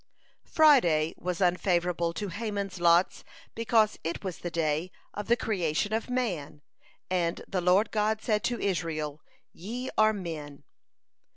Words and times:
Friday 0.51 1.13
was 1.15 1.43
unfavorable 1.43 2.11
to 2.13 2.29
Haman's 2.29 2.79
lots, 2.79 3.23
because 3.53 3.99
it 4.03 4.23
was 4.23 4.39
the 4.39 4.49
day 4.49 4.89
of 5.13 5.27
the 5.27 5.37
creation 5.37 5.93
of 5.93 6.09
man, 6.09 6.63
and 7.11 7.43
the 7.47 7.61
Lord 7.61 7.91
God 7.91 8.19
said 8.19 8.43
to 8.45 8.59
Israel, 8.59 9.21
"Ye 9.53 9.91
are 9.99 10.11
men." 10.11 10.63